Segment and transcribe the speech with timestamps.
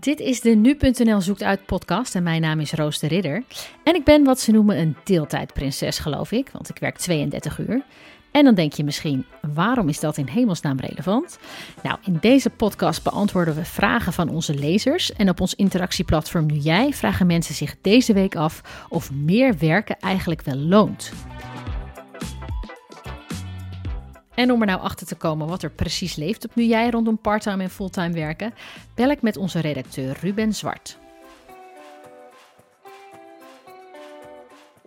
[0.00, 3.42] Dit is de Nu.nl Zoekt Uit podcast en mijn naam is Roos de Ridder.
[3.84, 7.82] En ik ben wat ze noemen een deeltijdprinses, geloof ik, want ik werk 32 uur.
[8.30, 9.24] En dan denk je misschien,
[9.54, 11.38] waarom is dat in hemelsnaam relevant?
[11.82, 15.12] Nou, in deze podcast beantwoorden we vragen van onze lezers.
[15.12, 19.98] En op ons interactieplatform Nu Jij vragen mensen zich deze week af of meer werken
[20.00, 21.12] eigenlijk wel loont.
[24.36, 27.18] En om er nou achter te komen wat er precies leeft op Nu Jij rondom
[27.18, 28.54] parttime en fulltime werken,
[28.94, 30.98] bel ik met onze redacteur Ruben Zwart.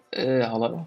[0.09, 0.85] Uh, hallo.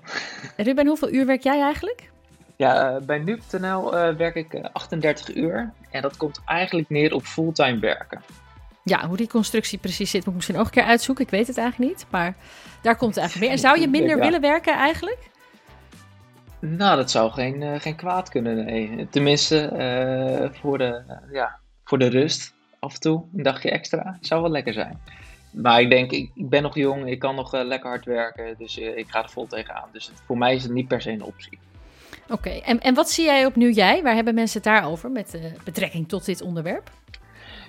[0.56, 2.10] Ruben, hoeveel uur werk jij eigenlijk?
[2.56, 5.72] Ja, bij nu.nl uh, werk ik 38 uur.
[5.90, 8.22] En dat komt eigenlijk neer op fulltime werken.
[8.84, 11.24] Ja, hoe die constructie precies zit, moet ik misschien ook een keer uitzoeken.
[11.24, 12.34] Ik weet het eigenlijk niet, maar
[12.82, 13.60] daar komt het eigenlijk meer.
[13.60, 15.30] En zou je minder willen werken eigenlijk?
[16.64, 19.06] Nou, dat zou geen, uh, geen kwaad kunnen, nee.
[19.10, 24.42] Tenminste, uh, voor, de, ja, voor de rust af en toe, een dagje extra, zou
[24.42, 24.98] wel lekker zijn.
[25.50, 28.54] Maar ik denk, ik, ik ben nog jong, ik kan nog uh, lekker hard werken,
[28.58, 29.88] dus ik ga er vol tegenaan.
[29.92, 31.58] Dus het, voor mij is het niet per se een optie.
[32.28, 34.02] Oké, en, en wat zie jij op Nu Jij?
[34.02, 36.90] Waar hebben mensen het daarover met betrekking tot dit onderwerp?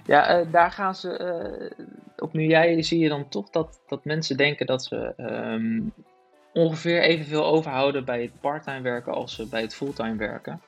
[0.06, 1.72] Ja, daar gaan ze.
[2.18, 5.94] op Nu Jij zie je dan toch dat, dat mensen denken dat ze um,
[6.54, 10.62] ongeveer evenveel overhouden bij het parttime werken als bij het fulltime werken.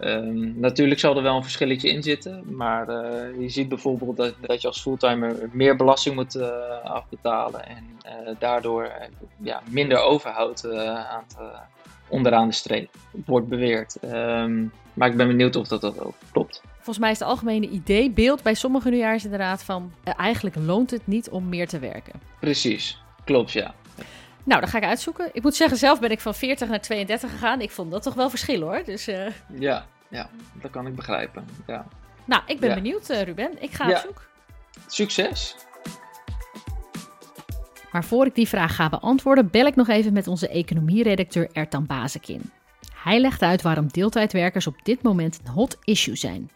[0.00, 4.34] Um, natuurlijk zal er wel een verschilletje in zitten, maar uh, je ziet bijvoorbeeld dat,
[4.40, 6.48] dat je als fulltimer meer belasting moet uh,
[6.82, 8.92] afbetalen en uh, daardoor
[9.36, 11.36] ja, minder overhoudt aan het,
[12.08, 12.90] onderaan de streep,
[13.26, 13.96] wordt beweerd.
[14.04, 16.62] Um, maar ik ben benieuwd of dat, dat ook klopt.
[16.74, 21.06] Volgens mij is het algemene idee, beeld bij sommige nieuwjaars inderdaad van eigenlijk loont het
[21.06, 22.20] niet om meer te werken.
[22.40, 23.74] Precies, klopt ja.
[24.44, 25.30] Nou, dat ga ik uitzoeken.
[25.32, 27.60] Ik moet zeggen, zelf ben ik van 40 naar 32 gegaan.
[27.60, 28.82] Ik vond dat toch wel verschil hoor.
[28.84, 29.26] Dus, uh...
[29.58, 30.28] ja, ja,
[30.62, 31.44] dat kan ik begrijpen.
[31.66, 31.86] Ja.
[32.24, 32.74] Nou, ik ben ja.
[32.74, 33.62] benieuwd, uh, Ruben.
[33.62, 33.96] Ik ga ja.
[33.96, 34.22] op zoek.
[34.86, 35.56] Succes!
[37.92, 41.86] Maar voor ik die vraag ga beantwoorden, bel ik nog even met onze economieredacteur Ertan
[41.86, 42.50] Bazekin.
[42.94, 46.50] Hij legt uit waarom deeltijdwerkers op dit moment een hot issue zijn.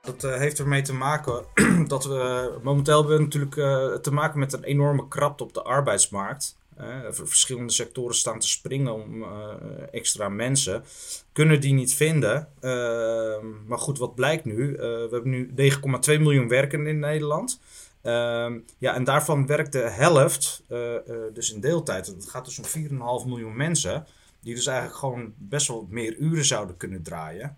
[0.00, 1.44] Dat uh, heeft ermee te maken
[1.86, 6.56] dat we momenteel hebben natuurlijk uh, te maken met een enorme krapte op de arbeidsmarkt.
[7.10, 9.54] Verschillende sectoren staan te springen om uh,
[9.90, 10.84] extra mensen.
[11.32, 12.48] Kunnen die niet vinden.
[12.60, 12.70] Uh,
[13.66, 14.72] maar goed, wat blijkt nu?
[14.76, 15.50] we hebben nu
[16.10, 17.60] 9,2 miljoen werkenden in Nederland.
[18.02, 20.62] Ehm, ja, en daarvan werkt de helft
[21.32, 22.06] dus in deeltijd.
[22.06, 24.06] Dat gaat dus om 4,5 miljoen mensen.
[24.40, 27.56] Die dus eigenlijk gewoon best wel meer uren zouden kunnen draaien.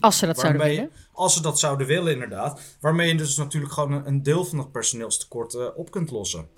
[0.00, 0.90] als ze dat zouden willen.
[1.12, 2.60] Als ze dat zouden willen, inderdaad.
[2.80, 6.48] Waarmee je dus natuurlijk gewoon een, een deel van dat personeelstekort op kunt lossen.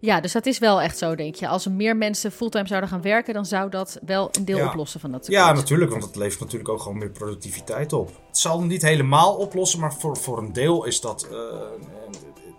[0.00, 1.48] Ja, dus dat is wel echt zo, denk je.
[1.48, 4.66] Als er meer mensen fulltime zouden gaan werken, dan zou dat wel een deel ja.
[4.66, 5.42] oplossen van dat tekort.
[5.42, 8.08] Ja, natuurlijk, want het levert natuurlijk ook gewoon meer productiviteit op.
[8.26, 11.28] Het zal niet helemaal oplossen, maar voor, voor een deel is dat.
[11.32, 11.38] Uh,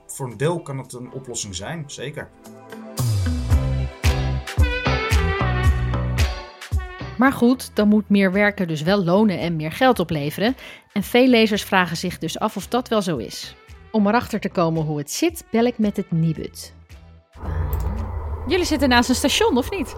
[0.07, 2.29] voor een deel kan het een oplossing zijn, zeker.
[7.17, 10.55] Maar goed, dan moet meer werken dus wel lonen en meer geld opleveren.
[10.93, 13.55] En veel lezers vragen zich dus af of dat wel zo is.
[13.91, 16.77] Om erachter te komen hoe het zit, bel ik met het Nibud.
[18.49, 19.95] Jullie zitten naast een station, of niet?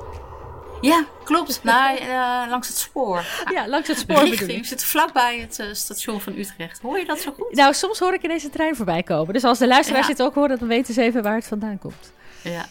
[0.82, 1.64] Ja, klopt.
[1.64, 3.26] Nou, uh, langs het spoor.
[3.54, 4.24] Ja, langs het spoor.
[4.24, 6.80] We zitten vlakbij het uh, station van Utrecht.
[6.82, 7.56] Hoor je dat zo goed?
[7.56, 9.34] Nou, soms hoor ik ineens een trein voorbij komen.
[9.34, 10.12] Dus als de luisteraars ja.
[10.12, 12.14] het ook horen, dan weten ze even waar het vandaan komt.
[12.44, 12.66] Ja.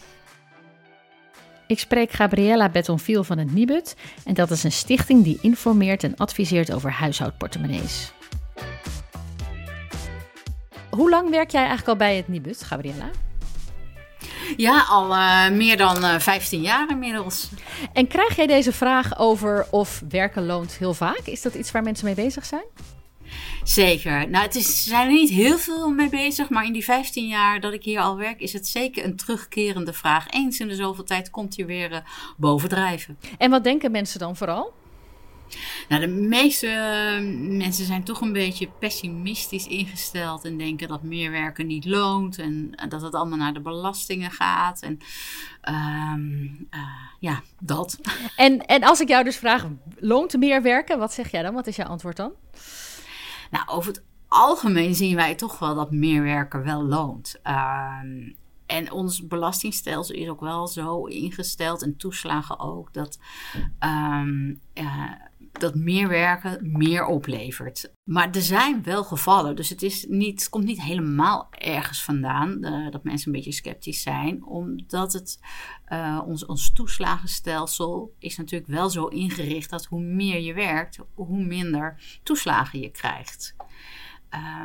[1.67, 3.95] Ik spreek Gabriella Betonville van het Nibud.
[4.25, 8.11] En dat is een stichting die informeert en adviseert over huishoudportemonnees.
[10.89, 13.09] Hoe lang werk jij eigenlijk al bij het Nibud, Gabriella?
[14.57, 17.49] Ja, al uh, meer dan uh, 15 jaar inmiddels.
[17.93, 21.21] En krijg jij deze vraag over of werken loont heel vaak?
[21.25, 22.65] Is dat iets waar mensen mee bezig zijn?
[23.63, 24.29] Zeker.
[24.29, 27.27] Nou, het is, ze zijn er niet heel veel mee bezig, maar in die 15
[27.27, 30.29] jaar dat ik hier al werk, is het zeker een terugkerende vraag.
[30.29, 31.97] Eens in de zoveel tijd komt hij weer uh,
[32.37, 33.17] bovendrijven.
[33.37, 34.73] En wat denken mensen dan vooral?
[35.89, 36.67] Nou, de meeste
[37.39, 42.71] mensen zijn toch een beetje pessimistisch ingesteld en denken dat meer werken niet loont en
[42.89, 44.81] dat het allemaal naar de belastingen gaat.
[44.81, 44.99] En
[45.69, 46.79] um, uh,
[47.19, 47.99] ja, dat.
[48.35, 49.67] En, en als ik jou dus vraag,
[49.99, 50.99] loont meer werken?
[50.99, 51.53] Wat zeg jij dan?
[51.53, 52.31] Wat is jouw antwoord dan?
[53.51, 57.39] Nou, over het algemeen zien wij toch wel dat meer werken wel loont.
[57.43, 58.35] Um,
[58.65, 63.19] en ons belastingstelsel is ook wel zo ingesteld, en toeslagen ook, dat,
[63.79, 65.11] um, uh,
[65.61, 67.93] dat meer werken meer oplevert.
[68.03, 72.91] Maar er zijn wel gevallen, dus het, is niet, komt niet helemaal ergens vandaan uh,
[72.91, 75.39] dat mensen een beetje sceptisch zijn, omdat het,
[75.93, 81.43] uh, ons, ons toeslagenstelsel is natuurlijk wel zo ingericht dat hoe meer je werkt, hoe
[81.43, 83.55] minder toeslagen je krijgt.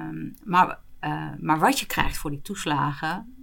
[0.08, 3.34] Um, maar Uh, maar wat je krijgt voor die toeslagen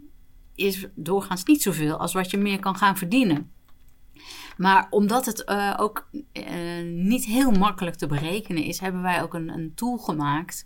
[0.56, 3.52] is doorgaans niet zoveel als wat je meer kan gaan verdienen.
[4.58, 6.44] Maar omdat het uh, ook uh,
[6.86, 10.66] niet heel makkelijk te berekenen is, hebben wij ook een, een tool gemaakt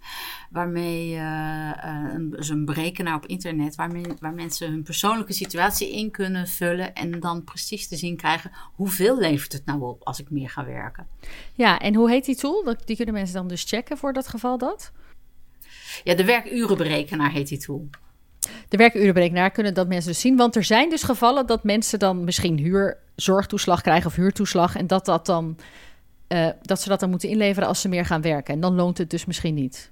[0.50, 1.72] waarmee uh,
[2.14, 6.94] een, dus een berekenaar op internet, waarmee, waar mensen hun persoonlijke situatie in kunnen vullen
[6.94, 10.66] en dan precies te zien krijgen hoeveel levert het nou op als ik meer ga
[10.66, 11.08] werken.
[11.54, 12.76] Ja, en hoe heet die tool?
[12.86, 14.92] Die kunnen mensen dan dus checken voor dat geval dat?
[16.04, 17.90] Ja, de werkurenberekenaar heet die tool.
[18.70, 20.38] De werkurenberekenaar kunnen dat mensen dus zien.
[20.38, 24.76] Want er zijn dus gevallen dat mensen dan misschien huurzorgtoeslag krijgen of huurtoeslag.
[24.76, 25.58] En dat, dat, dan,
[26.28, 28.54] uh, dat ze dat dan moeten inleveren als ze meer gaan werken.
[28.54, 29.92] En dan loont het dus misschien niet.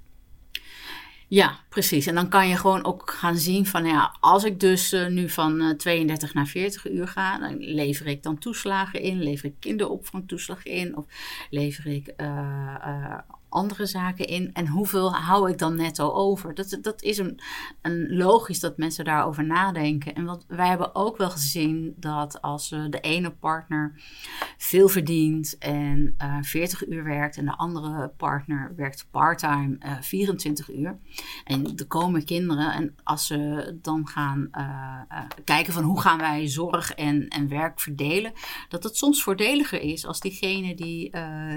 [1.28, 2.06] Ja, precies.
[2.06, 5.28] En dan kan je gewoon ook gaan zien van ja, als ik dus uh, nu
[5.28, 9.54] van uh, 32 naar 40 uur ga, dan lever ik dan toeslagen in, lever ik
[9.60, 11.04] kinderopvangtoeslag in of
[11.50, 16.54] lever ik uh, andere zaken in en hoeveel hou ik dan netto over?
[16.54, 17.40] Dat, dat is een,
[17.82, 20.14] een logisch dat mensen daarover nadenken.
[20.14, 23.94] En wat wij hebben ook wel gezien dat als de ene partner
[24.56, 30.00] veel verdient en uh, eh, 40 uur werkt en de andere partner werkt parttime uh,
[30.00, 30.98] 24 uur
[31.44, 36.48] en er komen kinderen en als ze dan gaan uh, kijken van hoe gaan wij
[36.48, 38.32] zorg en, en werk verdelen,
[38.68, 41.10] dat het soms voordeliger is als diegene die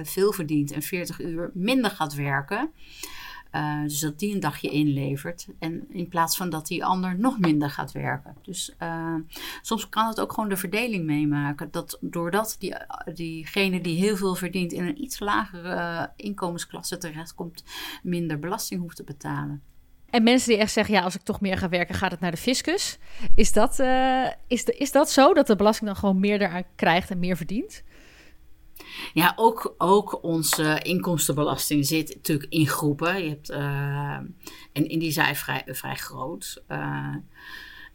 [0.04, 2.72] veel verdient en 40 uur minder gaat werken.
[3.56, 5.48] Uh, dus dat die een dagje inlevert.
[5.60, 8.36] En in plaats van dat die ander nog minder gaat werken.
[8.42, 9.16] Dus uh,
[9.62, 11.72] soms kan het ook gewoon de verdeling meemaken.
[11.72, 12.76] Dat doordat die,
[13.14, 17.64] diegene die heel veel verdient in een iets lagere uh, inkomensklasse terechtkomt,
[18.04, 19.62] minder belasting hoeft te betalen.
[20.10, 22.32] En mensen die echt zeggen, ja, als ik toch meer ga werken, gaat het naar
[22.32, 22.98] de fiscus.
[23.36, 23.72] Is dat,
[24.48, 27.38] is, de, is dat zo, dat de belasting dan gewoon meer eraan krijgt en meer
[27.38, 27.84] verdient?
[29.14, 33.24] Ja, ook, ook onze inkomstenbelasting zit natuurlijk in groepen.
[33.24, 34.30] Je hebt, uh, en,
[34.74, 36.64] en die zijn vrij, vrij groot.
[36.68, 37.16] Uh,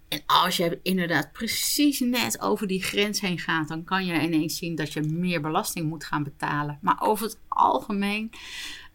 [0.08, 4.58] en als je inderdaad precies net over die grens heen gaat, dan kan je ineens
[4.58, 6.78] zien dat je meer belasting moet gaan betalen.
[6.82, 8.30] Maar over het algemeen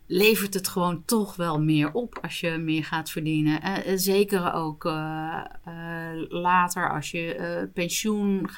[0.07, 3.62] levert het gewoon toch wel meer op als je meer gaat verdienen.
[3.63, 4.83] Uh, zeker ook
[6.30, 8.50] later als je pensioen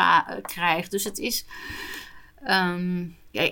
[0.41, 0.91] krijgt.
[0.91, 1.45] Dus het is.
[2.47, 3.51] Um, ja,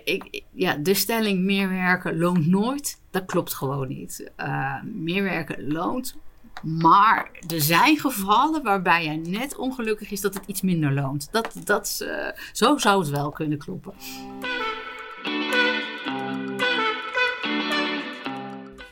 [0.54, 4.32] ja, de stelling meer werken loont nooit, dat klopt gewoon niet.
[4.38, 6.16] Uh, meer werken loont,
[6.62, 11.28] maar er zijn gevallen waarbij je net ongelukkig is dat het iets minder loont.
[11.32, 13.94] Dat, dat, uh, zo zou het wel kunnen kloppen.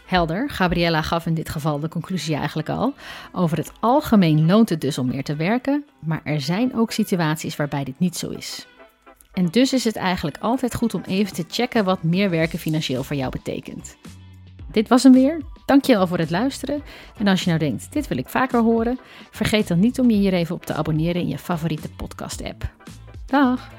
[0.05, 2.93] Helder, Gabriella gaf in dit geval de conclusie eigenlijk al.
[3.31, 7.55] Over het algemeen loont het dus om meer te werken, maar er zijn ook situaties
[7.55, 8.67] waarbij dit niet zo is.
[9.37, 13.03] En dus is het eigenlijk altijd goed om even te checken wat meer werken financieel
[13.03, 13.97] voor jou betekent.
[14.71, 15.41] Dit was hem weer.
[15.65, 16.83] Dankjewel voor het luisteren.
[17.17, 18.99] En als je nou denkt, dit wil ik vaker horen,
[19.31, 22.73] vergeet dan niet om je hier even op te abonneren in je favoriete podcast-app.
[23.25, 23.69] Dag!